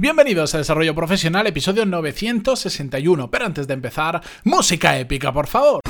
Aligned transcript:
Bienvenidos 0.00 0.54
a 0.54 0.58
Desarrollo 0.58 0.94
Profesional, 0.94 1.46
episodio 1.46 1.84
961. 1.84 3.30
Pero 3.30 3.44
antes 3.44 3.68
de 3.68 3.74
empezar, 3.74 4.22
música 4.44 4.96
épica, 4.96 5.30
por 5.30 5.46
favor. 5.46 5.82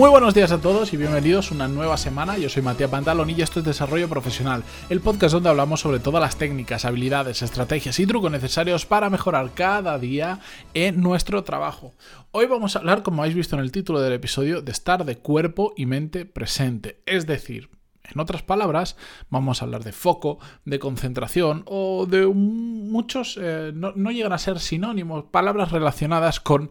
Muy 0.00 0.08
buenos 0.08 0.32
días 0.32 0.50
a 0.50 0.62
todos 0.62 0.94
y 0.94 0.96
bienvenidos 0.96 1.50
a 1.50 1.54
una 1.54 1.68
nueva 1.68 1.98
semana. 1.98 2.38
Yo 2.38 2.48
soy 2.48 2.62
Matías 2.62 2.88
Pantalón 2.88 3.28
y 3.28 3.42
esto 3.42 3.58
es 3.58 3.66
Desarrollo 3.66 4.08
Profesional, 4.08 4.64
el 4.88 5.02
podcast 5.02 5.34
donde 5.34 5.50
hablamos 5.50 5.80
sobre 5.80 5.98
todas 5.98 6.22
las 6.22 6.36
técnicas, 6.36 6.86
habilidades, 6.86 7.42
estrategias 7.42 8.00
y 8.00 8.06
trucos 8.06 8.32
necesarios 8.32 8.86
para 8.86 9.10
mejorar 9.10 9.52
cada 9.52 9.98
día 9.98 10.40
en 10.72 11.02
nuestro 11.02 11.44
trabajo. 11.44 11.92
Hoy 12.30 12.46
vamos 12.46 12.74
a 12.74 12.78
hablar, 12.78 13.02
como 13.02 13.20
habéis 13.20 13.36
visto 13.36 13.56
en 13.56 13.60
el 13.60 13.72
título 13.72 14.00
del 14.00 14.14
episodio, 14.14 14.62
de 14.62 14.72
estar 14.72 15.04
de 15.04 15.18
cuerpo 15.18 15.74
y 15.76 15.84
mente 15.84 16.24
presente. 16.24 17.02
Es 17.04 17.26
decir, 17.26 17.68
en 18.10 18.20
otras 18.20 18.42
palabras, 18.42 18.96
vamos 19.28 19.60
a 19.60 19.66
hablar 19.66 19.84
de 19.84 19.92
foco, 19.92 20.38
de 20.64 20.78
concentración 20.78 21.62
o 21.66 22.06
de 22.06 22.26
muchos, 22.26 23.38
eh, 23.38 23.70
no, 23.74 23.92
no 23.94 24.10
llegan 24.12 24.32
a 24.32 24.38
ser 24.38 24.60
sinónimos, 24.60 25.24
palabras 25.30 25.72
relacionadas 25.72 26.40
con 26.40 26.70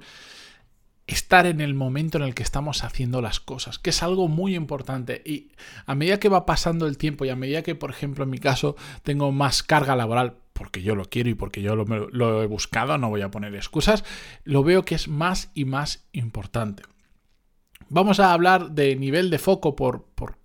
estar 1.10 1.46
en 1.46 1.60
el 1.62 1.74
momento 1.74 2.18
en 2.18 2.24
el 2.24 2.36
que 2.36 2.44
estamos 2.44 2.84
haciendo 2.84 3.22
las 3.22 3.40
cosas, 3.40 3.80
que 3.80 3.90
es 3.90 4.04
algo 4.04 4.28
muy 4.28 4.56
importante. 4.56 5.22
Y 5.26 5.52
a 5.86 5.96
medida 5.96 6.20
que 6.20 6.30
va 6.30 6.46
pasando 6.46 6.88
el 6.88 6.98
tiempo 6.98 7.26
y 7.26 7.30
a 7.30 7.36
medida 7.36 7.64
que, 7.64 7.76
por 7.76 7.90
ejemplo, 7.90 8.24
en 8.24 8.30
mi 8.30 8.38
caso, 8.38 8.76
tengo 9.04 9.32
más 9.32 9.64
carga 9.64 9.96
laboral, 9.96 10.38
porque 10.54 10.82
yo 10.82 10.96
lo 10.96 11.06
quiero 11.06 11.30
y 11.30 11.34
porque 11.34 11.62
yo 11.62 11.76
lo, 11.76 12.44
he 12.44 12.48
buscado, 12.48 12.98
no 12.98 13.10
voy 13.10 13.22
a 13.22 13.32
poner 13.32 13.56
excusas, 13.56 14.04
lo 14.44 14.64
veo 14.64 14.86
que 14.86 14.96
es 14.96 15.08
más 15.08 15.52
y 15.54 15.66
más 15.66 16.08
importante. 16.12 16.84
Vamos 17.90 18.20
a 18.20 18.34
hablar 18.34 18.72
de 18.72 18.96
nivel 18.96 19.30
de 19.32 19.40
foco 19.40 19.76
por, 19.76 20.04
por 20.14 20.39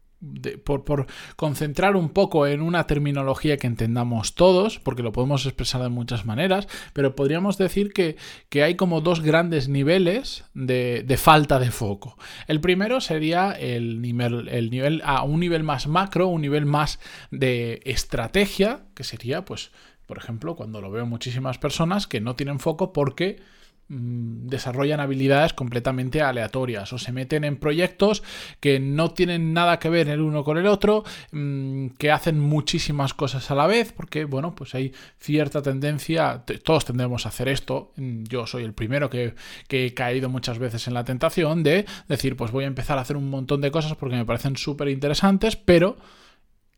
por, 0.64 1.06
concentrar 1.36 1.96
un 1.96 2.10
poco 2.10 2.46
en 2.46 2.62
una 2.62 2.86
terminología 2.86 3.56
que 3.56 3.66
entendamos 3.66 4.34
todos, 4.34 4.78
porque 4.78 5.02
lo 5.02 5.12
podemos 5.12 5.46
expresar 5.46 5.82
de 5.82 5.88
muchas 5.88 6.24
maneras, 6.24 6.68
pero 6.92 7.14
podríamos 7.14 7.58
decir 7.58 7.92
que, 7.92 8.16
hay 8.62 8.76
como 8.76 9.00
dos 9.00 9.20
grandes 9.20 9.68
niveles 9.68 10.44
de, 10.54 11.18
falta 11.18 11.58
de 11.58 11.70
foco. 11.70 12.16
El 12.46 12.60
primero 12.60 13.00
sería 13.00 13.52
el 13.52 14.00
nivel, 14.00 14.48
el 14.48 14.70
nivel 14.70 15.02
a 15.04 15.22
un 15.22 15.40
nivel 15.40 15.62
más 15.62 15.86
macro, 15.86 16.28
un 16.28 16.42
nivel 16.42 16.66
más 16.66 17.00
de 17.30 17.82
estrategia, 17.84 18.82
que 18.94 19.04
sería, 19.04 19.44
pues, 19.44 19.70
por 20.06 20.18
ejemplo, 20.18 20.54
cuando 20.54 20.80
lo 20.80 20.90
veo 20.90 21.06
muchísimas 21.06 21.58
personas 21.58 22.06
que 22.06 22.20
no 22.20 22.36
tienen 22.36 22.58
foco 22.58 22.92
porque 22.92 23.40
desarrollan 23.88 25.00
habilidades 25.00 25.52
completamente 25.52 26.22
aleatorias 26.22 26.92
o 26.92 26.98
se 26.98 27.12
meten 27.12 27.44
en 27.44 27.56
proyectos 27.56 28.22
que 28.60 28.80
no 28.80 29.10
tienen 29.10 29.52
nada 29.52 29.78
que 29.78 29.90
ver 29.90 30.08
el 30.08 30.20
uno 30.20 30.42
con 30.42 30.56
el 30.58 30.66
otro, 30.66 31.04
mm, 31.32 31.88
que 31.98 32.10
hacen 32.10 32.40
muchísimas 32.40 33.12
cosas 33.14 33.50
a 33.50 33.54
la 33.54 33.66
vez, 33.66 33.92
porque 33.92 34.24
bueno, 34.24 34.54
pues 34.54 34.74
hay 34.74 34.92
cierta 35.18 35.60
tendencia, 35.60 36.44
todos 36.64 36.84
tendremos 36.86 37.26
a 37.26 37.28
hacer 37.28 37.48
esto, 37.48 37.92
mm, 37.96 38.24
yo 38.24 38.46
soy 38.46 38.64
el 38.64 38.72
primero 38.72 39.10
que, 39.10 39.34
que 39.68 39.86
he 39.86 39.94
caído 39.94 40.28
muchas 40.28 40.58
veces 40.58 40.88
en 40.88 40.94
la 40.94 41.04
tentación 41.04 41.62
de 41.62 41.84
decir, 42.08 42.36
pues 42.36 42.50
voy 42.50 42.64
a 42.64 42.68
empezar 42.68 42.98
a 42.98 43.02
hacer 43.02 43.16
un 43.16 43.28
montón 43.28 43.60
de 43.60 43.70
cosas 43.70 43.96
porque 43.96 44.16
me 44.16 44.24
parecen 44.24 44.56
súper 44.56 44.88
interesantes, 44.88 45.56
pero 45.56 45.96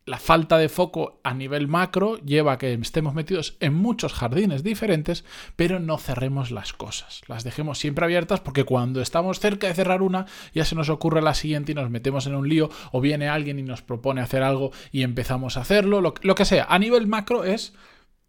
la 0.07 0.17
falta 0.17 0.57
de 0.57 0.69
foco 0.69 1.19
a 1.23 1.33
nivel 1.33 1.67
macro 1.67 2.17
lleva 2.19 2.53
a 2.53 2.57
que 2.57 2.73
estemos 2.73 3.13
metidos 3.13 3.57
en 3.59 3.73
muchos 3.73 4.13
jardines 4.13 4.63
diferentes, 4.63 5.25
pero 5.57 5.79
no 5.79 5.97
cerremos 5.97 6.49
las 6.49 6.71
cosas. 6.71 7.21
Las 7.27 7.43
dejemos 7.43 7.77
siempre 7.77 8.05
abiertas 8.05 8.39
porque 8.39 8.63
cuando 8.63 9.01
estamos 9.01 9.41
cerca 9.41 9.67
de 9.67 9.73
cerrar 9.73 10.01
una, 10.01 10.25
ya 10.53 10.63
se 10.63 10.75
nos 10.75 10.87
ocurre 10.87 11.21
la 11.21 11.33
siguiente 11.33 11.73
y 11.73 11.75
nos 11.75 11.89
metemos 11.89 12.25
en 12.25 12.35
un 12.35 12.47
lío, 12.47 12.69
o 12.93 13.01
viene 13.01 13.27
alguien 13.27 13.59
y 13.59 13.63
nos 13.63 13.81
propone 13.81 14.21
hacer 14.21 14.43
algo 14.43 14.71
y 14.93 15.03
empezamos 15.03 15.57
a 15.57 15.61
hacerlo, 15.61 15.99
lo, 15.99 16.13
que 16.13 16.45
sea. 16.45 16.65
A 16.69 16.79
nivel 16.79 17.05
macro 17.07 17.43
es 17.43 17.73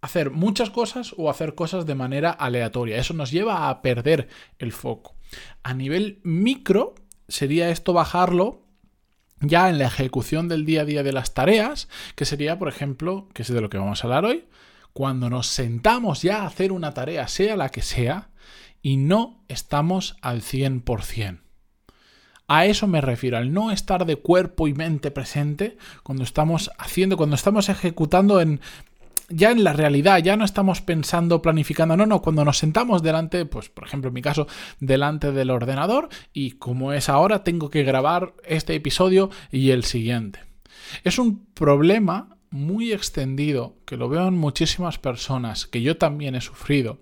hacer 0.00 0.32
muchas 0.32 0.70
cosas 0.70 1.14
o 1.16 1.30
hacer 1.30 1.54
cosas 1.54 1.86
de 1.86 1.94
manera 1.94 2.32
aleatoria. 2.32 2.96
Eso 2.96 3.14
nos 3.14 3.30
lleva 3.30 3.70
a 3.70 3.82
perder 3.82 4.28
el 4.58 4.72
foco. 4.72 5.14
A 5.62 5.74
nivel 5.74 6.18
micro 6.24 6.96
sería 7.28 7.70
esto 7.70 7.92
bajarlo 7.92 8.67
ya 9.40 9.68
en 9.68 9.78
la 9.78 9.86
ejecución 9.86 10.48
del 10.48 10.64
día 10.64 10.82
a 10.82 10.84
día 10.84 11.02
de 11.02 11.12
las 11.12 11.34
tareas, 11.34 11.88
que 12.14 12.24
sería, 12.24 12.58
por 12.58 12.68
ejemplo, 12.68 13.28
que 13.34 13.42
es 13.42 13.48
de 13.48 13.60
lo 13.60 13.70
que 13.70 13.78
vamos 13.78 14.02
a 14.02 14.06
hablar 14.06 14.24
hoy, 14.24 14.44
cuando 14.92 15.30
nos 15.30 15.46
sentamos 15.46 16.22
ya 16.22 16.42
a 16.42 16.46
hacer 16.46 16.72
una 16.72 16.94
tarea, 16.94 17.28
sea 17.28 17.56
la 17.56 17.68
que 17.68 17.82
sea, 17.82 18.30
y 18.82 18.96
no 18.96 19.44
estamos 19.48 20.16
al 20.22 20.42
100%. 20.42 21.40
A 22.50 22.64
eso 22.64 22.86
me 22.86 23.02
refiero, 23.02 23.36
al 23.36 23.52
no 23.52 23.70
estar 23.70 24.06
de 24.06 24.16
cuerpo 24.16 24.68
y 24.68 24.72
mente 24.72 25.10
presente 25.10 25.76
cuando 26.02 26.24
estamos 26.24 26.70
haciendo, 26.78 27.18
cuando 27.18 27.36
estamos 27.36 27.68
ejecutando 27.68 28.40
en 28.40 28.62
ya 29.28 29.50
en 29.50 29.64
la 29.64 29.72
realidad, 29.72 30.18
ya 30.18 30.36
no 30.36 30.44
estamos 30.44 30.80
pensando, 30.80 31.42
planificando, 31.42 31.96
no, 31.96 32.06
no, 32.06 32.22
cuando 32.22 32.44
nos 32.44 32.58
sentamos 32.58 33.02
delante, 33.02 33.44
pues 33.44 33.68
por 33.68 33.84
ejemplo 33.84 34.08
en 34.08 34.14
mi 34.14 34.22
caso, 34.22 34.46
delante 34.80 35.32
del 35.32 35.50
ordenador 35.50 36.08
y 36.32 36.52
como 36.52 36.92
es 36.92 37.08
ahora, 37.08 37.44
tengo 37.44 37.70
que 37.70 37.82
grabar 37.82 38.34
este 38.44 38.74
episodio 38.74 39.30
y 39.50 39.70
el 39.70 39.84
siguiente. 39.84 40.40
Es 41.04 41.18
un 41.18 41.44
problema 41.54 42.37
muy 42.50 42.92
extendido, 42.92 43.76
que 43.84 43.96
lo 43.96 44.08
veo 44.08 44.28
en 44.28 44.34
muchísimas 44.34 44.98
personas, 44.98 45.66
que 45.66 45.82
yo 45.82 45.98
también 45.98 46.34
he 46.34 46.40
sufrido, 46.40 46.98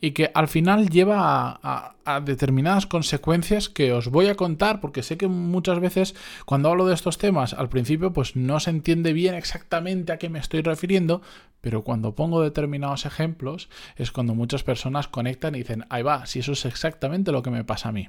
y 0.00 0.12
que 0.12 0.30
al 0.34 0.48
final 0.48 0.88
lleva 0.88 1.58
a, 1.62 2.20
determinadas 2.20 2.86
consecuencias 2.86 3.68
que 3.68 3.92
os 3.92 4.08
voy 4.08 4.26
a 4.26 4.34
contar, 4.34 4.80
porque 4.80 5.02
sé 5.02 5.16
que 5.16 5.26
muchas 5.26 5.80
veces 5.80 6.14
cuando 6.44 6.68
hablo 6.68 6.86
de 6.86 6.94
estos 6.94 7.18
temas, 7.18 7.54
al 7.54 7.70
principio 7.70 8.12
pues 8.12 8.36
no 8.36 8.60
se 8.60 8.70
entiende 8.70 9.12
bien 9.12 9.34
exactamente 9.34 10.12
a 10.12 10.18
qué 10.18 10.28
me 10.28 10.38
estoy 10.38 10.60
refiriendo, 10.60 11.22
pero 11.60 11.82
cuando 11.82 12.14
pongo 12.14 12.42
determinados 12.42 13.06
ejemplos 13.06 13.70
es 13.96 14.12
cuando 14.12 14.34
muchas 14.34 14.62
personas 14.62 15.08
conectan 15.08 15.54
y 15.54 15.58
dicen, 15.58 15.86
ahí 15.88 16.02
va, 16.02 16.26
si 16.26 16.40
eso 16.40 16.52
es 16.52 16.66
exactamente 16.66 17.32
lo 17.32 17.42
que 17.42 17.50
me 17.50 17.64
pasa 17.64 17.88
a 17.88 17.92
mí. 17.92 18.08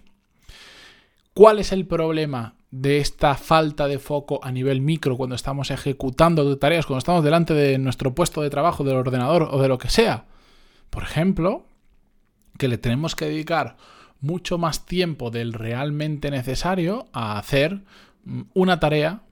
¿Cuál 1.36 1.60
es 1.60 1.74
el 1.74 1.86
problema 1.86 2.56
de 2.72 3.00
esta 3.00 3.36
falta 3.36 3.90
de 3.90 4.00
foco 4.00 4.40
a 4.42 4.54
nivel 4.54 4.80
micro 4.80 5.18
cuando 5.18 5.36
estamos 5.36 5.70
ejecutando 5.70 6.58
tareas, 6.58 6.86
cuando 6.86 7.00
estamos 7.00 7.26
delante 7.26 7.54
de 7.54 7.78
nuestro 7.78 8.16
puesto 8.16 8.42
de 8.42 8.50
trabajo, 8.50 8.86
del 8.86 8.96
ordenador 8.96 9.50
o 9.52 9.62
de 9.62 9.68
lo 9.68 9.78
que 9.78 9.90
sea? 9.90 10.28
Por 10.90 11.04
ejemplo, 11.04 11.66
que 12.58 12.70
le 12.70 12.78
tenemos 12.78 13.18
que 13.18 13.26
dedicar 13.26 13.76
mucho 14.22 14.58
más 14.58 14.86
tiempo 14.86 15.30
del 15.30 15.52
realmente 15.52 16.32
necesario 16.32 17.08
a 17.12 17.38
hacer 17.38 17.84
mm, 18.24 18.44
una 18.54 18.80
tarea 18.80 19.24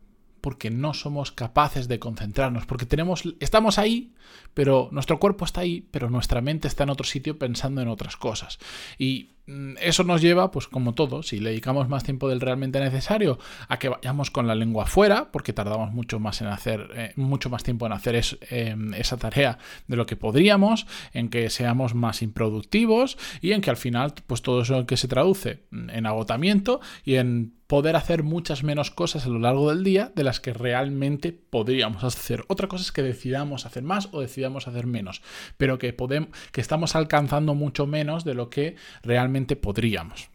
porque 0.42 0.72
no 0.72 0.94
somos 0.94 1.32
capaces 1.32 1.88
de 1.88 2.00
concentrarnos, 2.00 2.66
porque 2.66 2.86
tenemos, 2.86 3.24
estamos 3.40 3.78
ahí, 3.80 4.14
pero 4.54 4.90
nuestro 4.92 5.18
cuerpo 5.18 5.46
está 5.46 5.62
ahí, 5.62 5.88
pero 5.90 6.10
nuestra 6.10 6.42
mente 6.42 6.68
está 6.68 6.84
en 6.84 6.90
otro 6.90 7.06
sitio 7.06 7.40
pensando 7.40 7.82
en 7.82 7.88
otras 7.88 8.18
cosas. 8.18 8.60
Y 8.98 9.30
eso 9.46 10.04
nos 10.04 10.22
lleva, 10.22 10.52
pues 10.52 10.68
como 10.68 10.94
todo, 10.94 11.22
si 11.22 11.40
le 11.40 11.50
dedicamos 11.50 11.90
más 11.90 12.04
tiempo 12.04 12.30
del 12.30 12.40
realmente 12.40 12.80
necesario, 12.80 13.40
a 13.68 13.78
que 13.78 13.90
vayamos 13.90 14.32
con 14.32 14.48
la 14.48 14.56
lengua 14.56 14.86
fuera, 14.86 15.32
porque 15.32 15.52
tardamos 15.52 15.92
mucho 15.92 16.20
más 16.20 16.42
en 16.42 16.48
hacer, 16.48 16.90
eh, 16.96 17.14
mucho 17.18 17.50
más 17.50 17.64
tiempo 17.64 17.86
en 17.86 17.92
hacer 17.92 18.22
em, 18.50 18.94
esa 18.94 19.18
tarea 19.18 19.58
de 19.88 19.96
lo 19.98 20.06
que 20.06 20.16
podríamos, 20.16 20.88
en 21.14 21.30
que 21.30 21.50
seamos 21.50 21.94
más 21.94 22.22
improductivos 22.22 23.18
y 23.42 23.52
en 23.52 23.62
que 23.62 23.70
al 23.70 23.78
final, 23.78 24.14
pues 24.28 24.42
todo 24.42 24.62
eso 24.62 24.86
que 24.86 24.98
se 24.98 25.08
traduce 25.08 25.64
en 25.72 26.06
agotamiento 26.06 26.80
y 27.04 27.16
en 27.16 27.54
poder 27.74 27.96
hacer 27.96 28.22
muchas 28.22 28.64
menos 28.64 28.92
cosas 28.92 29.26
a 29.26 29.30
lo 29.30 29.40
largo 29.40 29.72
del 29.72 29.84
día 29.84 30.12
de 30.14 30.24
las 30.24 30.40
que 30.40 30.54
realmente 30.54 31.32
podríamos 31.32 32.04
hacer. 32.04 32.44
Otra 32.48 32.68
cosa 32.68 32.84
es 32.84 32.92
que 32.92 33.02
decidamos 33.02 33.66
hacer 33.66 33.82
más 33.82 34.10
o 34.12 34.22
decidamos 34.22 34.68
hacer 34.68 34.86
menos, 34.86 35.24
pero 35.58 35.80
que, 35.80 35.92
podemos, 35.92 36.30
que 36.52 36.62
estamos 36.62 36.96
alcanzando 36.96 37.56
mucho 37.56 37.88
menos 37.88 38.26
de 38.26 38.36
lo 38.36 38.52
que 38.52 38.76
realmente 39.02 39.33
podríamos. 39.56 40.30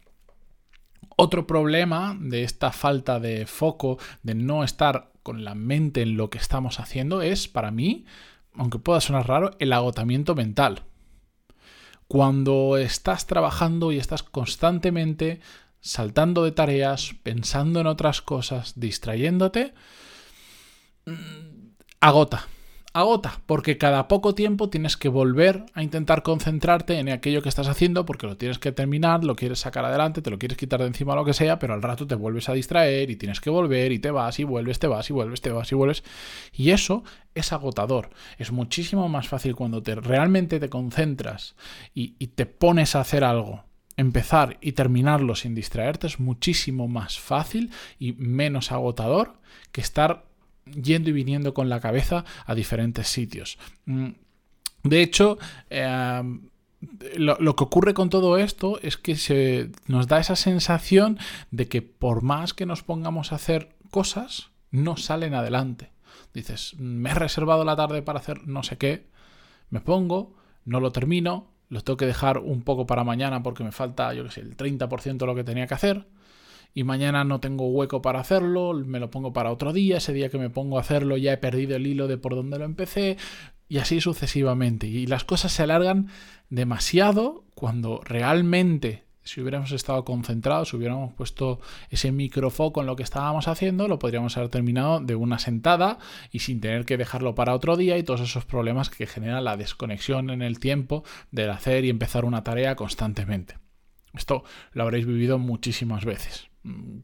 Otro 1.15 1.47
problema 1.47 2.17
de 2.19 2.43
esta 2.43 2.71
falta 2.71 3.19
de 3.19 3.45
foco, 3.45 3.97
de 4.23 4.35
no 4.35 4.63
estar 4.63 5.11
con 5.23 5.43
la 5.43 5.55
mente 5.55 6.01
en 6.01 6.15
lo 6.15 6.29
que 6.29 6.37
estamos 6.37 6.79
haciendo, 6.79 7.21
es 7.21 7.47
para 7.47 7.71
mí, 7.71 8.05
aunque 8.53 8.79
pueda 8.79 9.01
sonar 9.01 9.27
raro, 9.27 9.51
el 9.59 9.73
agotamiento 9.73 10.35
mental. 10.35 10.83
Cuando 12.07 12.77
estás 12.77 13.27
trabajando 13.27 13.91
y 13.91 13.97
estás 13.97 14.23
constantemente 14.23 15.41
saltando 15.81 16.43
de 16.43 16.51
tareas, 16.51 17.15
pensando 17.23 17.79
en 17.79 17.87
otras 17.87 18.21
cosas, 18.21 18.73
distrayéndote, 18.79 19.73
mm, 21.05 21.73
agota. 21.99 22.47
Agota, 22.93 23.41
porque 23.45 23.77
cada 23.77 24.07
poco 24.07 24.33
tiempo 24.33 24.69
tienes 24.69 24.97
que 24.97 25.09
volver 25.09 25.65
a 25.73 25.83
intentar 25.83 26.23
concentrarte 26.23 26.97
en 26.97 27.09
aquello 27.09 27.41
que 27.41 27.49
estás 27.49 27.67
haciendo, 27.67 28.05
porque 28.05 28.25
lo 28.25 28.37
tienes 28.37 28.57
que 28.57 28.71
terminar, 28.71 29.23
lo 29.23 29.35
quieres 29.35 29.59
sacar 29.59 29.85
adelante, 29.85 30.21
te 30.21 30.31
lo 30.31 30.39
quieres 30.39 30.57
quitar 30.57 30.79
de 30.81 30.87
encima 30.87 31.15
lo 31.15 31.23
que 31.23 31.33
sea, 31.33 31.59
pero 31.59 31.73
al 31.73 31.81
rato 31.81 32.07
te 32.07 32.15
vuelves 32.15 32.49
a 32.49 32.53
distraer 32.53 33.09
y 33.11 33.15
tienes 33.15 33.41
que 33.41 33.49
volver 33.49 33.91
y 33.91 33.99
te 33.99 34.11
vas 34.11 34.39
y 34.39 34.43
vuelves, 34.43 34.79
te 34.79 34.87
vas 34.87 35.09
y 35.09 35.13
vuelves, 35.13 35.41
te 35.41 35.51
vas 35.51 35.71
y 35.71 35.75
vuelves. 35.75 36.03
Y 36.51 36.71
eso 36.71 37.03
es 37.35 37.53
agotador. 37.53 38.09
Es 38.37 38.51
muchísimo 38.51 39.07
más 39.07 39.27
fácil 39.27 39.55
cuando 39.55 39.83
te 39.83 39.95
realmente 39.95 40.59
te 40.59 40.69
concentras 40.69 41.55
y, 41.93 42.15
y 42.17 42.27
te 42.27 42.45
pones 42.45 42.95
a 42.95 43.01
hacer 43.01 43.23
algo 43.23 43.63
empezar 43.97 44.57
y 44.61 44.71
terminarlo 44.71 45.35
sin 45.35 45.53
distraerte 45.53 46.07
es 46.07 46.21
muchísimo 46.21 46.87
más 46.87 47.19
fácil 47.19 47.69
y 47.99 48.13
menos 48.13 48.71
agotador 48.71 49.33
que 49.73 49.81
estar 49.81 50.28
yendo 50.71 51.09
y 51.09 51.13
viniendo 51.13 51.53
con 51.53 51.69
la 51.69 51.79
cabeza 51.79 52.25
a 52.45 52.55
diferentes 52.55 53.07
sitios. 53.07 53.57
Mm, 53.85 54.09
de 54.83 55.01
hecho, 55.01 55.37
em, 55.69 56.41
lo, 57.17 57.55
que 57.55 57.63
ocurre 57.63 57.93
con 57.93 58.09
todo 58.09 58.37
esto 58.37 58.79
es 58.81 58.97
que 58.97 59.15
se 59.15 59.71
nos 59.87 60.07
da 60.07 60.19
esa 60.19 60.35
sensación 60.35 61.19
de 61.51 61.67
que 61.67 61.81
por 61.81 62.21
más 62.21 62.53
que 62.53 62.65
nos 62.65 62.83
pongamos 62.83 63.31
a 63.31 63.35
hacer 63.35 63.75
cosas, 63.89 64.51
no 64.71 64.97
salen 64.97 65.33
adelante. 65.33 65.91
Dices, 66.33 66.75
me 66.77 67.09
he 67.09 67.13
reservado 67.13 67.65
la 67.65 67.75
tarde 67.75 68.01
para 68.01 68.19
hacer 68.19 68.47
no 68.47 68.63
sé 68.63 68.77
qué, 68.77 69.07
me 69.69 69.81
pongo, 69.81 70.35
no 70.63 70.79
lo 70.79 70.91
termino, 70.91 71.47
lo 71.69 71.81
tengo 71.81 71.97
que 71.97 72.05
dejar 72.05 72.37
un 72.37 72.61
poco 72.61 72.85
para 72.85 73.03
mañana 73.03 73.43
porque 73.43 73.63
me 73.63 73.71
falta, 73.71 74.13
yo 74.13 74.23
qué 74.23 74.31
sé, 74.31 74.41
el 74.41 74.55
30% 74.55 75.17
de 75.17 75.25
lo 75.25 75.35
que 75.35 75.43
tenía 75.43 75.67
que 75.67 75.73
hacer 75.73 76.07
y 76.73 76.83
mañana 76.83 77.23
no 77.23 77.39
tengo 77.39 77.67
hueco 77.67 78.01
para 78.01 78.19
hacerlo, 78.19 78.73
me 78.73 78.99
lo 78.99 79.09
pongo 79.09 79.33
para 79.33 79.51
otro 79.51 79.73
día, 79.73 79.97
ese 79.97 80.13
día 80.13 80.29
que 80.29 80.37
me 80.37 80.49
pongo 80.49 80.77
a 80.77 80.81
hacerlo 80.81 81.17
ya 81.17 81.33
he 81.33 81.37
perdido 81.37 81.75
el 81.75 81.87
hilo 81.87 82.07
de 82.07 82.17
por 82.17 82.35
dónde 82.35 82.59
lo 82.59 82.65
empecé, 82.65 83.17
y 83.67 83.77
así 83.77 84.01
sucesivamente. 84.01 84.87
Y 84.87 85.05
las 85.05 85.23
cosas 85.23 85.51
se 85.51 85.63
alargan 85.63 86.07
demasiado 86.49 87.45
cuando 87.53 88.01
realmente, 88.03 89.03
si 89.23 89.41
hubiéramos 89.41 89.71
estado 89.71 90.03
concentrados, 90.03 90.69
si 90.69 90.77
hubiéramos 90.77 91.13
puesto 91.13 91.59
ese 91.89 92.11
microfoco 92.11 92.81
en 92.81 92.87
lo 92.87 92.95
que 92.95 93.03
estábamos 93.03 93.47
haciendo, 93.47 93.87
lo 93.87 93.99
podríamos 93.99 94.35
haber 94.37 94.49
terminado 94.49 94.99
de 94.99 95.15
una 95.15 95.37
sentada 95.37 95.99
y 96.31 96.39
sin 96.39 96.61
tener 96.61 96.85
que 96.85 96.97
dejarlo 96.97 97.35
para 97.35 97.53
otro 97.53 97.77
día 97.77 97.97
y 97.97 98.03
todos 98.03 98.21
esos 98.21 98.45
problemas 98.45 98.89
que 98.89 99.05
generan 99.05 99.43
la 99.43 99.55
desconexión 99.55 100.31
en 100.31 100.41
el 100.41 100.59
tiempo 100.59 101.03
del 101.31 101.51
hacer 101.51 101.85
y 101.85 101.89
empezar 101.89 102.25
una 102.25 102.43
tarea 102.43 102.75
constantemente. 102.75 103.59
Esto 104.15 104.43
lo 104.71 104.83
habréis 104.83 105.05
vivido 105.05 105.37
muchísimas 105.37 106.03
veces 106.05 106.48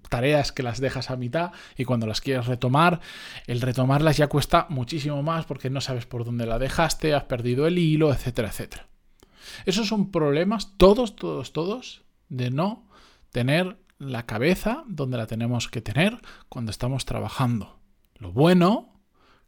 tareas 0.10 0.52
que 0.52 0.64
las 0.64 0.80
dejas 0.80 1.10
a 1.10 1.16
mitad 1.16 1.52
y 1.78 1.86
cuando 1.86 2.08
las 2.08 2.22
quieres 2.22 2.46
retomar, 2.48 3.00
el 3.48 3.62
retomarlas 3.62 4.18
ya 4.18 4.28
cuesta 4.28 4.68
muchísimo 4.70 5.24
más 5.24 5.46
porque 5.46 5.70
no 5.70 5.82
sabes 5.82 6.06
por 6.06 6.26
dónde 6.26 6.46
la 6.46 6.60
dejaste, 6.60 7.14
has 7.14 7.24
perdido 7.24 7.68
el 7.68 7.78
hilo, 7.78 8.12
etcétera, 8.12 8.50
etcétera. 8.50 8.88
Esos 9.66 9.88
son 9.88 10.12
problemas, 10.12 10.78
todos, 10.78 11.16
todos, 11.16 11.54
todos, 11.54 12.04
de 12.30 12.52
no 12.52 12.88
tener 13.32 13.78
la 13.98 14.26
cabeza 14.26 14.84
donde 14.88 15.18
la 15.18 15.28
tenemos 15.28 15.70
que 15.70 15.82
tener 15.82 16.20
cuando 16.50 16.72
estamos 16.72 17.06
trabajando. 17.06 17.80
Lo 18.18 18.32
bueno, 18.32 19.02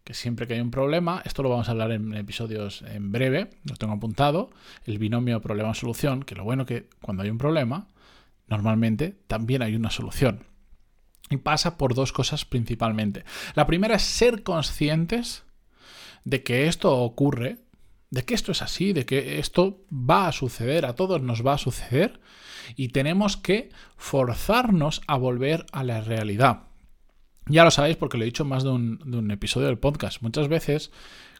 que 0.03 0.13
siempre 0.13 0.47
que 0.47 0.53
hay 0.53 0.61
un 0.61 0.71
problema, 0.71 1.21
esto 1.25 1.43
lo 1.43 1.49
vamos 1.49 1.67
a 1.67 1.71
hablar 1.71 1.91
en 1.91 2.13
episodios 2.13 2.81
en 2.83 3.11
breve, 3.11 3.49
lo 3.65 3.75
tengo 3.75 3.93
apuntado, 3.93 4.49
el 4.85 4.99
binomio 4.99 5.41
problema-solución, 5.41 6.23
que 6.23 6.35
lo 6.35 6.43
bueno 6.43 6.65
que 6.65 6.89
cuando 7.01 7.23
hay 7.23 7.29
un 7.29 7.37
problema, 7.37 7.87
normalmente 8.47 9.17
también 9.27 9.61
hay 9.61 9.75
una 9.75 9.89
solución. 9.89 10.45
Y 11.29 11.37
pasa 11.37 11.77
por 11.77 11.93
dos 11.93 12.13
cosas 12.13 12.45
principalmente. 12.45 13.25
La 13.55 13.67
primera 13.67 13.95
es 13.95 14.03
ser 14.03 14.43
conscientes 14.43 15.43
de 16.23 16.43
que 16.43 16.67
esto 16.67 16.97
ocurre, 16.97 17.57
de 18.09 18.23
que 18.23 18.33
esto 18.33 18.51
es 18.51 18.61
así, 18.61 18.93
de 18.93 19.05
que 19.05 19.39
esto 19.39 19.85
va 19.91 20.27
a 20.27 20.31
suceder, 20.31 20.85
a 20.85 20.95
todos 20.95 21.21
nos 21.21 21.45
va 21.45 21.53
a 21.53 21.57
suceder, 21.57 22.19
y 22.75 22.89
tenemos 22.89 23.37
que 23.37 23.69
forzarnos 23.97 25.01
a 25.07 25.17
volver 25.17 25.65
a 25.71 25.83
la 25.83 26.01
realidad. 26.01 26.63
Ya 27.49 27.63
lo 27.63 27.71
sabéis 27.71 27.95
porque 27.95 28.17
lo 28.17 28.23
he 28.23 28.25
dicho 28.25 28.45
más 28.45 28.63
de 28.63 28.69
un, 28.69 29.31
episodio 29.31 29.67
del 29.67 29.79
podcast. 29.79 30.21
Muchas 30.21 30.47
veces, 30.49 30.91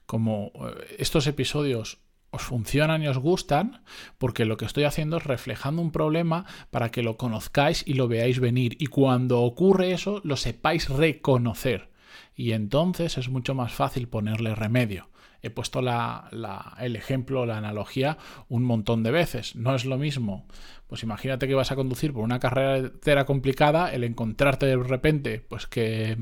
como 0.05 0.51
eh, 0.55 0.95
estos 0.99 1.27
episodios 1.27 1.99
os 2.29 2.41
funcionan 2.41 3.03
y 3.03 3.07
os 3.07 3.17
gustan, 3.17 3.83
porque 4.17 4.45
lo 4.45 4.57
que 4.57 4.65
estoy 4.65 4.83
haciendo 4.83 5.17
es 5.17 5.23
reflejando 5.23 5.81
un 5.81 5.91
problema 5.91 6.45
para 6.71 6.89
que 6.89 7.03
lo 7.03 7.17
conozcáis 7.17 7.83
y 7.85 7.93
lo 7.93 8.07
veáis 8.07 8.39
venir. 8.39 8.75
Y 8.79 8.87
cuando 8.87 9.41
ocurre 9.41 9.91
eso, 9.91 10.21
lo 10.23 10.35
sepáis 10.35 10.89
reconocer. 10.89 11.89
Y 12.35 12.51
entonces 12.51 13.17
es 13.17 13.29
mucho 13.29 13.55
más 13.55 13.73
fácil 13.73 14.07
ponerle 14.07 14.55
remedio. 14.55 15.09
He 15.47 15.49
puesto 15.49 15.79
el 15.79 16.95
ejemplo, 16.95 17.45
la 17.45 17.57
analogía, 17.57 18.17
un 18.49 18.63
montón 18.63 19.03
de 19.03 19.11
veces. 19.11 19.55
No 19.55 19.73
es 19.75 19.85
lo 19.85 19.97
mismo. 19.97 20.45
Pues 20.87 21.03
imagínate 21.03 21.47
que 21.47 21.53
vas 21.53 21.71
a 21.71 21.75
conducir 21.75 22.13
por 22.13 22.23
una 22.23 22.39
carretera 22.39 23.25
complicada, 23.25 23.93
el 23.93 24.03
encontrarte 24.03 24.65
de 24.65 24.77
repente, 24.77 25.43
pues 25.47 25.67
que, 25.67 26.17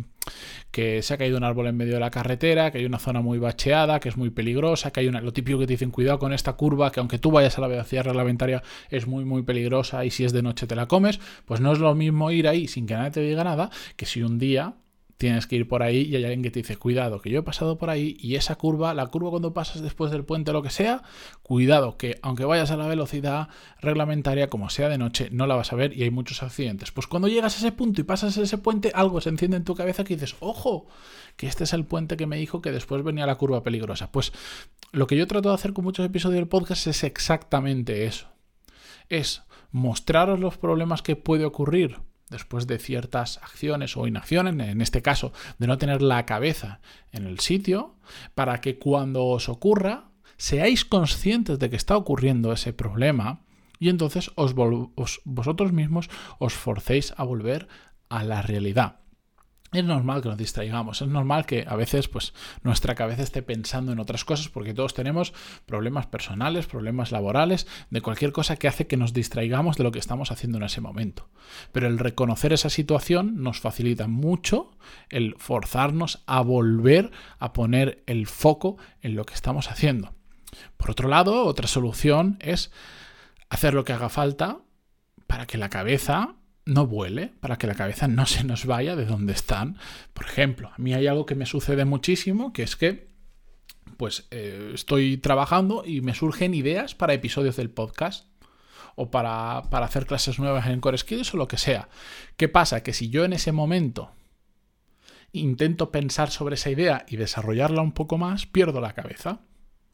que 0.71 1.03
se 1.03 1.13
ha 1.13 1.17
caído 1.17 1.37
un 1.37 1.43
árbol 1.43 1.67
en 1.67 1.77
medio 1.77 1.95
de 1.95 1.99
la 1.99 2.09
carretera, 2.09 2.71
que 2.71 2.79
hay 2.79 2.85
una 2.85 2.97
zona 2.97 3.21
muy 3.21 3.37
bacheada, 3.37 3.99
que 3.99 4.09
es 4.09 4.17
muy 4.17 4.31
peligrosa, 4.31 4.91
que 4.91 5.01
hay 5.01 5.07
una, 5.07 5.21
lo 5.21 5.33
típico 5.33 5.59
que 5.59 5.67
te 5.67 5.73
dicen, 5.73 5.91
cuidado 5.91 6.17
con 6.17 6.33
esta 6.33 6.53
curva, 6.53 6.91
que 6.91 6.99
aunque 6.99 7.19
tú 7.19 7.31
vayas 7.31 7.57
a 7.57 7.61
la 7.61 7.67
velocidad 7.67 8.05
reglamentaria 8.05 8.63
es 8.89 9.05
muy, 9.05 9.23
muy 9.23 9.43
peligrosa 9.43 10.05
y 10.05 10.11
si 10.11 10.23
es 10.25 10.33
de 10.33 10.41
noche 10.41 10.65
te 10.65 10.75
la 10.75 10.87
comes, 10.87 11.19
pues 11.45 11.61
no 11.61 11.71
es 11.71 11.79
lo 11.79 11.93
mismo 11.93 12.31
ir 12.31 12.47
ahí 12.47 12.67
sin 12.67 12.87
que 12.87 12.95
nadie 12.95 13.11
te 13.11 13.21
diga 13.21 13.43
nada, 13.43 13.69
que 13.95 14.05
si 14.05 14.23
un 14.23 14.39
día 14.39 14.75
tienes 15.17 15.47
que 15.47 15.55
ir 15.55 15.67
por 15.67 15.81
ahí 15.81 16.01
y 16.01 16.15
hay 16.15 16.23
alguien 16.23 16.43
que 16.43 16.51
te 16.51 16.59
dice, 16.59 16.77
cuidado, 16.77 17.21
que 17.21 17.29
yo 17.29 17.39
he 17.39 17.43
pasado 17.43 17.77
por 17.77 17.89
ahí 17.89 18.17
y 18.19 18.35
esa 18.35 18.55
curva, 18.55 18.93
la 18.93 19.07
curva 19.07 19.29
cuando 19.29 19.53
pasas 19.53 19.81
después 19.81 20.11
del 20.11 20.25
puente 20.25 20.51
o 20.51 20.53
lo 20.53 20.61
que 20.61 20.69
sea, 20.69 21.03
cuidado, 21.41 21.97
que 21.97 22.19
aunque 22.21 22.45
vayas 22.45 22.71
a 22.71 22.77
la 22.77 22.87
velocidad 22.87 23.47
reglamentaria, 23.79 24.49
como 24.49 24.69
sea 24.69 24.89
de 24.89 24.97
noche, 24.97 25.29
no 25.31 25.47
la 25.47 25.55
vas 25.55 25.71
a 25.71 25.75
ver 25.75 25.97
y 25.97 26.03
hay 26.03 26.11
muchos 26.11 26.43
accidentes. 26.43 26.91
Pues 26.91 27.07
cuando 27.07 27.27
llegas 27.27 27.55
a 27.55 27.59
ese 27.59 27.71
punto 27.71 28.01
y 28.01 28.03
pasas 28.03 28.35
ese 28.37 28.57
puente, 28.57 28.91
algo 28.93 29.21
se 29.21 29.29
enciende 29.29 29.57
en 29.57 29.63
tu 29.63 29.75
cabeza 29.75 30.03
que 30.03 30.15
dices, 30.15 30.35
ojo, 30.39 30.87
que 31.37 31.47
este 31.47 31.63
es 31.63 31.73
el 31.73 31.85
puente 31.85 32.17
que 32.17 32.27
me 32.27 32.37
dijo 32.37 32.61
que 32.61 32.71
después 32.71 33.03
venía 33.03 33.25
la 33.25 33.35
curva 33.35 33.63
peligrosa. 33.63 34.11
Pues 34.11 34.33
lo 34.91 35.07
que 35.07 35.15
yo 35.15 35.27
trato 35.27 35.49
de 35.49 35.55
hacer 35.55 35.73
con 35.73 35.85
muchos 35.85 36.05
episodios 36.05 36.39
del 36.39 36.47
podcast 36.47 36.87
es 36.87 37.03
exactamente 37.03 38.05
eso. 38.05 38.27
Es 39.07 39.43
mostraros 39.71 40.39
los 40.39 40.57
problemas 40.57 41.01
que 41.01 41.15
puede 41.15 41.45
ocurrir 41.45 41.99
después 42.29 42.67
de 42.67 42.79
ciertas 42.79 43.37
acciones 43.37 43.95
o 43.97 44.07
inacciones, 44.07 44.53
en 44.53 44.81
este 44.81 45.01
caso 45.01 45.31
de 45.59 45.67
no 45.67 45.77
tener 45.77 46.01
la 46.01 46.25
cabeza 46.25 46.79
en 47.11 47.27
el 47.27 47.39
sitio, 47.39 47.95
para 48.33 48.61
que 48.61 48.77
cuando 48.79 49.25
os 49.25 49.49
ocurra 49.49 50.09
seáis 50.37 50.85
conscientes 50.85 51.59
de 51.59 51.69
que 51.69 51.75
está 51.75 51.95
ocurriendo 51.95 52.51
ese 52.51 52.73
problema 52.73 53.41
y 53.79 53.89
entonces 53.89 54.31
os, 54.35 54.53
vosotros 55.23 55.71
mismos 55.71 56.09
os 56.39 56.53
forcéis 56.53 57.13
a 57.17 57.23
volver 57.23 57.67
a 58.09 58.23
la 58.23 58.41
realidad. 58.41 58.99
Es 59.75 59.83
normal 59.83 60.21
que 60.21 60.29
nos 60.29 60.37
distraigamos, 60.37 61.01
es 61.01 61.07
normal 61.09 61.45
que 61.45 61.65
a 61.67 61.75
veces 61.75 62.07
pues, 62.07 62.33
nuestra 62.63 62.95
cabeza 62.95 63.23
esté 63.23 63.41
pensando 63.41 63.91
en 63.91 63.99
otras 63.99 64.23
cosas 64.23 64.47
porque 64.47 64.73
todos 64.73 64.93
tenemos 64.93 65.33
problemas 65.65 66.05
personales, 66.05 66.65
problemas 66.65 67.11
laborales, 67.11 67.67
de 67.89 67.99
cualquier 67.99 68.31
cosa 68.31 68.55
que 68.55 68.69
hace 68.69 68.87
que 68.87 68.95
nos 68.95 69.11
distraigamos 69.11 69.75
de 69.75 69.83
lo 69.83 69.91
que 69.91 69.99
estamos 69.99 70.31
haciendo 70.31 70.59
en 70.59 70.63
ese 70.63 70.79
momento. 70.79 71.27
Pero 71.73 71.87
el 71.87 71.99
reconocer 71.99 72.53
esa 72.53 72.69
situación 72.69 73.43
nos 73.43 73.59
facilita 73.59 74.07
mucho 74.07 74.71
el 75.09 75.35
forzarnos 75.39 76.23
a 76.25 76.39
volver 76.39 77.11
a 77.39 77.51
poner 77.51 78.01
el 78.07 78.27
foco 78.27 78.77
en 79.01 79.15
lo 79.15 79.25
que 79.25 79.33
estamos 79.33 79.69
haciendo. 79.69 80.13
Por 80.77 80.91
otro 80.91 81.09
lado, 81.09 81.43
otra 81.43 81.67
solución 81.67 82.37
es 82.39 82.71
hacer 83.49 83.73
lo 83.73 83.83
que 83.83 83.91
haga 83.91 84.07
falta 84.07 84.59
para 85.27 85.45
que 85.45 85.57
la 85.57 85.69
cabeza 85.69 86.35
no 86.65 86.87
vuele, 86.87 87.31
para 87.39 87.57
que 87.57 87.67
la 87.67 87.75
cabeza 87.75 88.07
no 88.07 88.25
se 88.25 88.43
nos 88.43 88.65
vaya 88.65 88.95
de 88.95 89.05
donde 89.05 89.33
están. 89.33 89.77
Por 90.13 90.25
ejemplo, 90.25 90.69
a 90.69 90.77
mí 90.77 90.93
hay 90.93 91.07
algo 91.07 91.25
que 91.25 91.35
me 91.35 91.45
sucede 91.45 91.85
muchísimo, 91.85 92.53
que 92.53 92.63
es 92.63 92.75
que 92.75 93.13
pues 93.97 94.27
eh, 94.31 94.71
estoy 94.73 95.17
trabajando 95.17 95.83
y 95.85 96.01
me 96.01 96.15
surgen 96.15 96.53
ideas 96.53 96.95
para 96.95 97.13
episodios 97.13 97.55
del 97.55 97.69
podcast 97.69 98.25
o 98.95 99.09
para, 99.11 99.63
para 99.69 99.85
hacer 99.85 100.05
clases 100.05 100.39
nuevas 100.39 100.67
en 100.67 100.81
Core 100.81 100.97
Skills 100.97 101.33
o 101.33 101.37
lo 101.37 101.47
que 101.47 101.57
sea. 101.57 101.87
¿Qué 102.35 102.49
pasa? 102.49 102.83
Que 102.83 102.93
si 102.93 103.09
yo 103.09 103.23
en 103.25 103.33
ese 103.33 103.51
momento 103.51 104.11
intento 105.31 105.91
pensar 105.91 106.31
sobre 106.31 106.55
esa 106.55 106.71
idea 106.71 107.05
y 107.07 107.17
desarrollarla 107.17 107.81
un 107.81 107.91
poco 107.91 108.17
más, 108.17 108.45
pierdo 108.45 108.81
la 108.81 108.93
cabeza. 108.93 109.41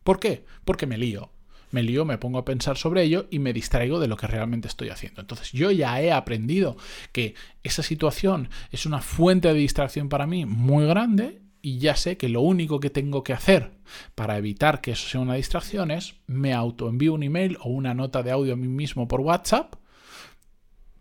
¿Por 0.03 0.19
qué? 0.19 0.45
Porque 0.65 0.87
me 0.87 0.97
lío 0.97 1.31
me 1.71 1.83
lío, 1.83 2.05
me 2.05 2.17
pongo 2.17 2.39
a 2.39 2.45
pensar 2.45 2.77
sobre 2.77 3.03
ello 3.03 3.27
y 3.29 3.39
me 3.39 3.53
distraigo 3.53 3.99
de 3.99 4.07
lo 4.07 4.17
que 4.17 4.27
realmente 4.27 4.67
estoy 4.67 4.89
haciendo. 4.89 5.21
Entonces 5.21 5.51
yo 5.51 5.71
ya 5.71 6.01
he 6.01 6.11
aprendido 6.11 6.77
que 7.11 7.35
esa 7.63 7.83
situación 7.83 8.49
es 8.71 8.85
una 8.85 9.01
fuente 9.01 9.47
de 9.47 9.53
distracción 9.55 10.09
para 10.09 10.27
mí 10.27 10.45
muy 10.45 10.85
grande 10.85 11.41
y 11.61 11.77
ya 11.77 11.95
sé 11.95 12.17
que 12.17 12.29
lo 12.29 12.41
único 12.41 12.79
que 12.79 12.89
tengo 12.89 13.23
que 13.23 13.33
hacer 13.33 13.71
para 14.15 14.37
evitar 14.37 14.81
que 14.81 14.91
eso 14.91 15.07
sea 15.07 15.21
una 15.21 15.35
distracción 15.35 15.91
es 15.91 16.15
me 16.25 16.53
autoenvío 16.53 17.13
un 17.13 17.23
email 17.23 17.57
o 17.61 17.69
una 17.69 17.93
nota 17.93 18.23
de 18.23 18.31
audio 18.31 18.53
a 18.53 18.57
mí 18.57 18.67
mismo 18.67 19.07
por 19.07 19.21
WhatsApp 19.21 19.75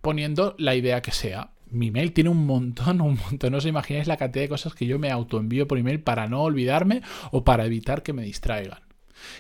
poniendo 0.01 0.55
la 0.59 0.75
idea 0.75 1.03
que 1.03 1.13
sea. 1.13 1.53
mi 1.71 1.93
mail 1.93 2.13
tiene 2.13 2.31
un 2.31 2.47
montón, 2.47 3.01
un 3.01 3.17
montón. 3.17 3.53
No 3.53 3.59
os 3.59 3.67
imagináis 3.67 4.09
la 4.09 4.17
cantidad 4.17 4.45
de 4.45 4.49
cosas 4.49 4.75
que 4.75 4.87
yo 4.87 4.99
me 4.99 5.11
autoenvío 5.11 5.69
por 5.69 5.79
email 5.79 6.01
para 6.01 6.27
no 6.27 6.43
olvidarme 6.43 7.03
o 7.31 7.45
para 7.45 7.65
evitar 7.65 8.03
que 8.03 8.13
me 8.13 8.23
distraigan. 8.23 8.90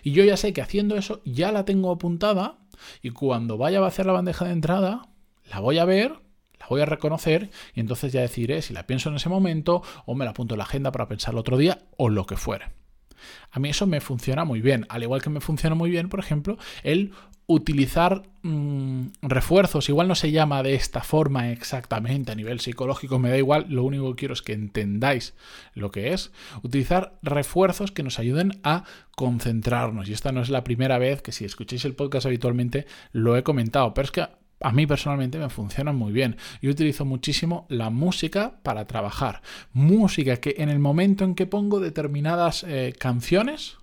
Y 0.02 0.12
yo 0.12 0.24
ya 0.24 0.36
sé 0.36 0.52
que 0.52 0.62
haciendo 0.62 0.96
eso 0.96 1.22
ya 1.24 1.52
la 1.52 1.64
tengo 1.64 1.90
apuntada 1.90 2.58
y 3.02 3.10
cuando 3.10 3.58
vaya 3.58 3.78
a 3.78 3.82
vaciar 3.82 4.06
la 4.06 4.12
bandeja 4.12 4.44
de 4.44 4.52
entrada, 4.52 5.08
la 5.50 5.60
voy 5.60 5.78
a 5.78 5.84
ver, 5.84 6.12
la 6.58 6.66
voy 6.68 6.80
a 6.80 6.86
reconocer 6.86 7.50
y 7.74 7.80
entonces 7.80 8.12
ya 8.12 8.20
decidiré 8.20 8.62
si 8.62 8.72
la 8.72 8.86
pienso 8.86 9.08
en 9.08 9.16
ese 9.16 9.28
momento 9.28 9.82
o 10.06 10.14
me 10.14 10.24
la 10.24 10.32
apunto 10.32 10.54
en 10.54 10.58
la 10.58 10.64
agenda 10.64 10.92
para 10.92 11.08
pensarlo 11.08 11.40
otro 11.40 11.56
día 11.56 11.78
o 11.96 12.08
lo 12.08 12.26
que 12.26 12.36
fuere. 12.36 12.66
A 13.50 13.58
mí 13.58 13.68
eso 13.68 13.86
me 13.86 14.00
funciona 14.00 14.44
muy 14.44 14.60
bien, 14.60 14.86
al 14.88 15.02
igual 15.02 15.22
que 15.22 15.30
me 15.30 15.40
funciona 15.40 15.74
muy 15.74 15.90
bien, 15.90 16.08
por 16.08 16.20
ejemplo, 16.20 16.56
el 16.82 17.12
utilizar 17.52 18.22
mm, 18.42 19.06
refuerzos, 19.22 19.88
igual 19.88 20.06
no 20.06 20.14
se 20.14 20.30
llama 20.30 20.62
de 20.62 20.74
esta 20.74 21.02
forma 21.02 21.50
exactamente 21.50 22.30
a 22.30 22.36
nivel 22.36 22.60
psicológico, 22.60 23.18
me 23.18 23.28
da 23.28 23.36
igual, 23.36 23.66
lo 23.68 23.82
único 23.82 24.08
que 24.10 24.20
quiero 24.20 24.34
es 24.34 24.42
que 24.42 24.52
entendáis 24.52 25.34
lo 25.74 25.90
que 25.90 26.12
es, 26.12 26.30
utilizar 26.62 27.18
refuerzos 27.22 27.90
que 27.90 28.04
nos 28.04 28.20
ayuden 28.20 28.60
a 28.62 28.84
concentrarnos. 29.16 30.08
Y 30.08 30.12
esta 30.12 30.30
no 30.30 30.42
es 30.42 30.48
la 30.48 30.62
primera 30.62 30.98
vez 30.98 31.22
que 31.22 31.32
si 31.32 31.44
escucháis 31.44 31.84
el 31.84 31.96
podcast 31.96 32.26
habitualmente 32.26 32.86
lo 33.10 33.36
he 33.36 33.42
comentado, 33.42 33.94
pero 33.94 34.04
es 34.04 34.12
que 34.12 34.28
a 34.60 34.72
mí 34.72 34.86
personalmente 34.86 35.38
me 35.38 35.48
funcionan 35.48 35.96
muy 35.96 36.12
bien. 36.12 36.36
Yo 36.62 36.70
utilizo 36.70 37.04
muchísimo 37.04 37.66
la 37.68 37.90
música 37.90 38.60
para 38.62 38.86
trabajar. 38.86 39.42
Música 39.72 40.36
que 40.36 40.54
en 40.58 40.68
el 40.68 40.78
momento 40.78 41.24
en 41.24 41.34
que 41.34 41.46
pongo 41.46 41.80
determinadas 41.80 42.62
eh, 42.62 42.94
canciones, 42.96 43.79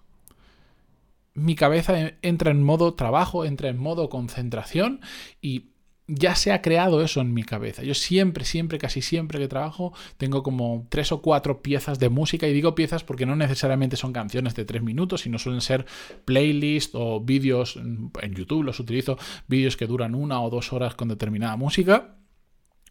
mi 1.37 1.55
cabeza 1.55 2.13
entra 2.23 2.49
en 2.49 2.63
modo 2.63 2.95
trabajo, 2.95 3.45
entra 3.45 3.69
en 3.69 3.77
modo 3.77 4.09
concentración 4.09 5.01
y 5.39 5.69
ya 6.07 6.35
se 6.35 6.51
ha 6.51 6.63
creado 6.63 7.03
eso 7.03 7.21
en 7.21 7.33
mi 7.35 7.43
cabeza. 7.43 7.83
Yo 7.83 7.93
siempre, 7.93 8.43
siempre, 8.43 8.79
casi 8.79 9.03
siempre 9.03 9.37
que 9.37 9.47
trabajo, 9.47 9.93
tengo 10.17 10.41
como 10.41 10.87
tres 10.89 11.11
o 11.11 11.21
cuatro 11.21 11.61
piezas 11.61 11.99
de 11.99 12.09
música. 12.09 12.47
Y 12.47 12.53
digo 12.53 12.73
piezas 12.73 13.03
porque 13.03 13.27
no 13.27 13.35
necesariamente 13.35 13.97
son 13.97 14.13
canciones 14.13 14.55
de 14.55 14.65
tres 14.65 14.81
minutos, 14.81 15.21
sino 15.21 15.37
suelen 15.37 15.61
ser 15.61 15.85
playlists 16.25 16.95
o 16.95 17.21
vídeos 17.21 17.75
en 17.75 18.33
YouTube. 18.33 18.63
Los 18.63 18.79
utilizo, 18.79 19.19
vídeos 19.47 19.77
que 19.77 19.85
duran 19.85 20.15
una 20.15 20.41
o 20.41 20.49
dos 20.49 20.73
horas 20.73 20.95
con 20.95 21.07
determinada 21.07 21.55
música 21.55 22.15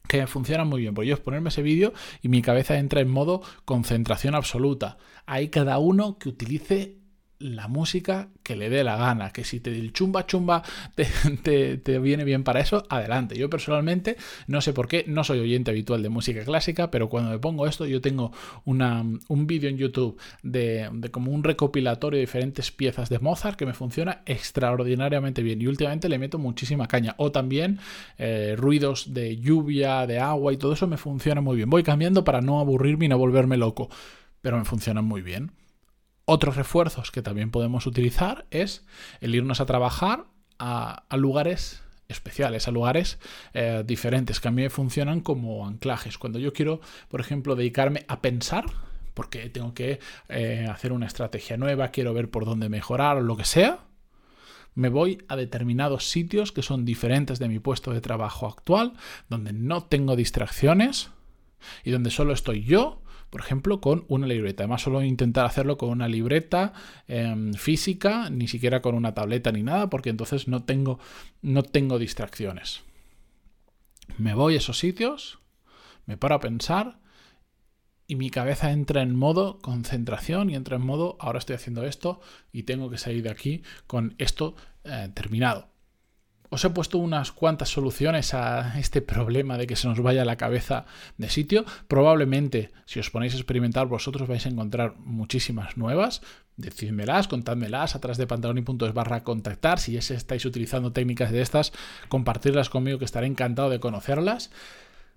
que 0.07 0.25
funcionan 0.29 0.69
muy 0.69 0.83
bien. 0.83 0.95
Pues 0.95 1.09
yo 1.09 1.15
es 1.15 1.21
ponerme 1.21 1.49
ese 1.49 1.63
vídeo 1.63 1.93
y 2.23 2.29
mi 2.29 2.43
cabeza 2.43 2.79
entra 2.79 3.01
en 3.01 3.09
modo 3.09 3.43
concentración 3.65 4.37
absoluta. 4.37 4.99
Hay 5.25 5.49
cada 5.49 5.79
uno 5.79 6.19
que 6.19 6.29
utilice 6.29 7.06
la 7.39 7.69
música 7.69 8.29
que 8.43 8.57
le 8.57 8.71
dé 8.71 8.85
la 8.85 8.97
gana, 8.97 9.31
que 9.31 9.45
si 9.45 9.61
te 9.61 9.71
el 9.71 9.93
chumba 9.93 10.27
chumba 10.27 10.63
te, 11.43 11.77
te, 11.77 11.99
viene 11.99 12.25
bien 12.25 12.45
para 12.45 12.61
eso, 12.61 12.85
adelante. 12.89 13.37
Yo 13.37 13.51
personalmente 13.51 14.17
no 14.47 14.61
sé 14.61 14.73
por 14.73 14.89
qué, 14.89 15.05
no 15.07 15.25
soy 15.25 15.41
oyente 15.41 15.71
habitual 15.71 16.03
de 16.03 16.09
música 16.09 16.45
clásica, 16.45 16.91
pero 16.91 17.09
cuando 17.09 17.31
me 17.31 17.39
pongo 17.39 17.67
esto 17.67 17.87
yo 17.87 18.01
tengo 18.01 18.33
una, 18.65 19.05
un 19.29 19.47
vídeo 19.47 19.69
en 19.69 19.77
YouTube 19.77 20.19
de, 20.43 20.89
de, 20.93 21.11
como 21.11 21.33
un 21.33 21.45
recopilatorio 21.45 22.17
de 22.17 22.23
diferentes 22.23 22.71
piezas 22.71 23.09
de 23.09 23.19
Mozart 23.19 23.59
que 23.59 23.67
me 23.67 23.75
funciona 23.75 24.23
extraordinariamente 24.27 25.43
bien 25.43 25.61
y 25.61 25.67
últimamente 25.67 26.09
le 26.09 26.19
meto 26.19 26.39
muchísima 26.39 26.87
caña. 26.89 27.15
O 27.19 27.33
también 27.33 27.79
eh, 28.19 28.55
ruidos 28.57 29.13
de 29.15 29.37
lluvia, 29.37 30.07
de 30.07 30.19
agua 30.19 30.53
y 30.53 30.57
todo 30.57 30.73
eso 30.73 30.87
me 30.87 30.97
funciona 30.97 31.41
muy 31.41 31.57
bien. 31.57 31.71
Voy 31.71 31.83
cambiando 31.83 32.25
para 32.25 32.41
no 32.41 32.61
aburrirme 32.61 33.07
y 33.07 33.09
no 33.09 33.19
volverme 33.19 33.57
loco, 33.57 33.89
pero 34.41 34.59
me 34.59 34.65
funcionan 34.65 35.05
muy 35.05 35.23
bien. 35.23 35.53
Otros 36.29 36.57
refuerzos 36.57 37.13
que 37.13 37.23
también 37.23 37.53
podemos 37.53 37.87
utilizar 37.87 38.47
es 38.51 38.85
el 39.21 39.37
irnos 39.37 39.61
a 39.61 39.67
trabajar 39.67 40.27
a, 40.59 41.05
lugares 41.17 41.85
especiales, 42.09 42.67
a 42.67 42.73
lugares 42.73 43.21
eh, 43.55 43.85
diferentes, 43.87 44.41
que 44.41 44.49
a 44.49 44.51
mí 44.51 44.63
me 44.63 44.71
funcionan 44.71 45.21
como 45.21 45.69
anclajes. 45.69 46.19
Cuando 46.19 46.41
yo 46.41 46.53
quiero, 46.53 46.81
por 47.09 47.21
ejemplo, 47.21 47.55
dedicarme 47.55 48.05
a 48.09 48.23
pensar, 48.23 48.65
porque 49.15 49.49
tengo 49.51 49.73
que 49.73 50.01
eh, 50.29 50.67
hacer 50.69 50.93
una 50.93 51.07
estrategia 51.07 51.57
nueva, 51.57 51.93
quiero 51.93 52.13
ver 52.13 52.29
por 52.29 52.45
dónde 52.45 52.69
mejorar 52.69 53.19
o 53.19 53.21
lo 53.21 53.37
que 53.37 53.45
sea, 53.45 53.85
me 54.75 54.89
voy 54.89 55.25
a 55.29 55.37
determinados 55.37 56.11
sitios 56.11 56.51
que 56.51 56.63
son 56.63 56.85
diferentes 56.85 57.39
de 57.39 57.49
mi 57.49 57.61
puesto 57.61 57.93
de 57.93 58.01
trabajo 58.01 58.49
actual, 58.49 58.95
donde 59.29 59.53
no 59.53 59.85
tengo 59.85 60.17
distracciones 60.17 61.11
y 61.85 61.93
donde 61.93 62.11
solo 62.11 62.33
estoy 62.33 62.65
yo 62.65 63.01
por 63.31 63.41
ejemplo, 63.41 63.81
con 63.81 64.05
una 64.09 64.27
libreta. 64.27 64.63
Además, 64.63 64.83
solo 64.83 65.03
intentar 65.03 65.45
hacerlo 65.47 65.77
con 65.77 65.91
una 65.91 66.09
libreta 66.09 66.73
em, 67.09 67.53
física, 67.55 68.31
ni 68.31 68.49
siquiera 68.49 68.83
con 68.83 68.95
una 68.95 69.15
tableta 69.15 69.53
ni 69.53 69.63
nada, 69.63 69.91
porque 69.91 70.11
entonces 70.11 70.49
no 70.49 70.65
tengo, 70.65 70.99
no 71.43 71.63
tengo 71.63 71.99
distracciones. 71.99 72.83
Me 74.19 74.35
voy 74.35 74.55
a 74.55 74.59
esos 74.59 74.79
sitios, 74.79 75.39
me 76.07 76.17
paro 76.17 76.37
a 76.37 76.41
pensar 76.41 77.01
y 78.07 78.17
mi 78.17 78.31
cabeza 78.31 78.71
entra 78.71 79.03
en 79.03 79.17
modo 79.17 79.59
concentración 79.59 80.51
y 80.51 80.55
entra 80.55 80.77
en 80.77 80.87
modo 80.87 81.17
ahora 81.19 81.41
estoy 81.41 81.57
haciendo 81.57 81.85
esto 81.85 82.21
y 82.53 82.63
tengo 82.63 82.89
que 82.89 82.99
salir 82.99 83.23
de 83.25 83.31
aquí 83.31 83.63
con 83.87 84.15
esto 84.19 84.55
eh, 84.85 85.11
terminado. 85.13 85.69
Os 86.51 86.65
he 86.65 86.71
puesto 86.71 86.99
unas 86.99 87.33
cuantas 87.33 87.69
soluciones 87.69 88.35
a 88.35 88.79
este 88.79 89.03
problema 89.03 89.59
de 89.59 89.67
que 89.67 89.77
se 89.77 89.89
nos 89.89 90.01
vaya 90.01 90.25
la 90.25 90.37
cabeza 90.37 90.87
de 91.19 91.29
sitio. 91.29 91.65
Probablemente, 91.89 92.73
si 92.85 93.01
os 93.01 93.11
ponéis 93.11 93.35
a 93.35 93.39
experimentar 93.39 93.87
vosotros, 93.87 94.29
vais 94.29 94.47
a 94.47 94.49
encontrar 94.49 94.95
muchísimas 94.99 95.77
nuevas. 95.77 96.23
Decídmelas, 96.57 97.29
contádmelas 97.29 97.97
a 97.97 98.01
través 98.01 98.17
de 98.17 98.27
pantaloni.es 98.27 98.95
barra 98.95 99.25
contactar. 99.25 99.79
Si 99.79 99.93
ya 99.93 99.99
estáis 99.99 100.45
utilizando 100.45 100.93
técnicas 100.93 101.33
de 101.33 101.43
estas, 101.43 101.73
compartirlas 102.09 102.71
conmigo 102.71 102.99
que 102.99 103.05
estaré 103.05 103.27
encantado 103.27 103.69
de 103.69 103.81
conocerlas. 103.81 104.51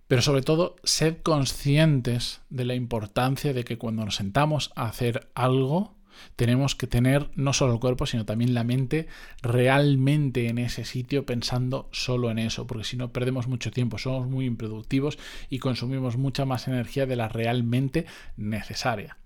Pero 0.10 0.24
sobre 0.24 0.42
todo, 0.42 0.76
sed 0.84 1.18
conscientes 1.22 2.42
de 2.50 2.66
la 2.66 2.74
importancia 2.74 3.54
de 3.54 3.64
que 3.64 3.78
cuando 3.78 4.04
nos 4.04 4.16
sentamos 4.16 4.72
a 4.76 4.88
hacer 4.88 5.30
algo, 5.36 5.99
tenemos 6.36 6.76
que 6.76 6.88
tener 6.88 7.30
no 7.36 7.54
solo 7.54 7.74
el 7.74 7.80
cuerpo, 7.80 8.06
sino 8.06 8.26
también 8.26 8.54
la 8.54 8.64
mente 8.64 9.08
realmente 9.42 10.48
en 10.48 10.58
ese 10.58 10.86
sitio 10.86 11.26
pensando 11.26 11.90
solo 11.92 12.32
en 12.32 12.40
eso, 12.40 12.68
porque 12.68 12.84
si 12.84 12.98
no 12.98 13.12
perdemos 13.12 13.48
mucho 13.48 13.72
tiempo, 13.72 13.98
somos 13.98 14.28
muy 14.28 14.46
improductivos 14.46 15.18
y 15.50 15.60
consumimos 15.60 16.18
mucha 16.18 16.46
más 16.46 16.68
energía 16.68 17.06
de 17.06 17.16
la 17.16 17.30
realmente 17.30 18.06
necesaria. 18.38 19.18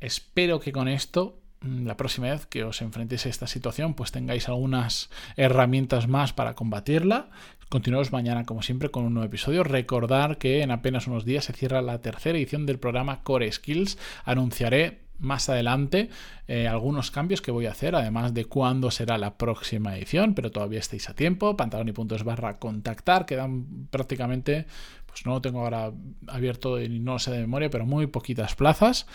Espero 0.00 0.60
que 0.60 0.72
con 0.72 0.88
esto 0.88 1.40
mm, 1.60 1.86
la 1.86 1.96
próxima 1.96 2.30
vez 2.30 2.46
que 2.46 2.64
os 2.64 2.82
enfrentéis 2.82 3.26
a 3.26 3.28
esta 3.28 3.46
situación, 3.46 3.94
pues 3.94 4.12
tengáis 4.12 4.48
algunas 4.48 5.10
herramientas 5.36 6.08
más 6.08 6.32
para 6.32 6.54
combatirla. 6.54 7.30
Continuamos 7.68 8.12
mañana, 8.12 8.44
como 8.44 8.62
siempre, 8.62 8.90
con 8.90 9.04
un 9.04 9.14
nuevo 9.14 9.26
episodio. 9.26 9.62
Recordar 9.62 10.38
que 10.38 10.62
en 10.62 10.70
apenas 10.70 11.06
unos 11.06 11.24
días 11.26 11.44
se 11.44 11.52
cierra 11.52 11.82
la 11.82 12.00
tercera 12.00 12.38
edición 12.38 12.64
del 12.64 12.78
programa 12.78 13.22
Core 13.22 13.52
Skills. 13.52 13.98
Anunciaré 14.24 15.07
más 15.18 15.48
adelante 15.48 16.10
eh, 16.46 16.68
algunos 16.68 17.10
cambios 17.10 17.42
que 17.42 17.50
voy 17.50 17.66
a 17.66 17.72
hacer, 17.72 17.94
además 17.94 18.34
de 18.34 18.44
cuándo 18.44 18.90
será 18.90 19.18
la 19.18 19.36
próxima 19.36 19.96
edición, 19.96 20.34
pero 20.34 20.50
todavía 20.50 20.78
estáis 20.78 21.08
a 21.08 21.14
tiempo. 21.14 21.56
Pantaloni.es 21.56 22.24
barra 22.24 22.58
contactar, 22.58 23.26
quedan 23.26 23.88
prácticamente, 23.90 24.66
pues 25.06 25.26
no 25.26 25.32
lo 25.32 25.42
tengo 25.42 25.60
ahora 25.60 25.92
abierto 26.26 26.80
y 26.80 27.00
no 27.00 27.18
sé 27.18 27.32
de 27.32 27.40
memoria, 27.40 27.70
pero 27.70 27.84
muy 27.84 28.06
poquitas 28.06 28.54
plazas. 28.54 29.06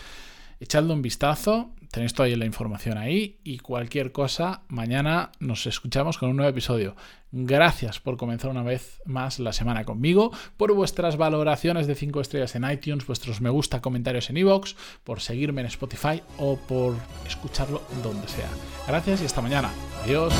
Echadle 0.60 0.92
un 0.92 1.02
vistazo, 1.02 1.70
tenéis 1.90 2.14
toda 2.14 2.28
la 2.28 2.44
información 2.44 2.98
ahí 2.98 3.38
y 3.44 3.58
cualquier 3.58 4.12
cosa, 4.12 4.62
mañana 4.68 5.30
nos 5.40 5.66
escuchamos 5.66 6.18
con 6.18 6.30
un 6.30 6.36
nuevo 6.36 6.50
episodio. 6.50 6.96
Gracias 7.30 7.98
por 7.98 8.16
comenzar 8.16 8.50
una 8.50 8.62
vez 8.62 9.00
más 9.04 9.40
la 9.40 9.52
semana 9.52 9.84
conmigo, 9.84 10.30
por 10.56 10.72
vuestras 10.72 11.16
valoraciones 11.16 11.86
de 11.86 11.96
5 11.96 12.20
estrellas 12.20 12.54
en 12.54 12.70
iTunes, 12.70 13.06
vuestros 13.06 13.40
me 13.40 13.50
gusta, 13.50 13.80
comentarios 13.80 14.30
en 14.30 14.36
iVoox, 14.36 14.74
por 15.02 15.20
seguirme 15.20 15.62
en 15.62 15.66
Spotify 15.66 16.22
o 16.38 16.56
por 16.56 16.94
escucharlo 17.26 17.82
donde 18.02 18.28
sea. 18.28 18.48
Gracias 18.86 19.22
y 19.22 19.26
hasta 19.26 19.40
mañana. 19.40 19.70
Adiós. 20.04 20.32